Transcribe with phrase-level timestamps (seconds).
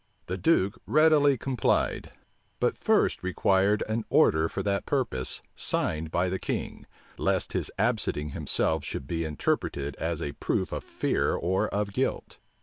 [0.25, 2.09] The duke readily complied;
[2.59, 6.87] but first required an order for that purpose, signed by the king;
[7.19, 12.39] lest his absenting himself should be interpreted as a proof of fear or of guilt.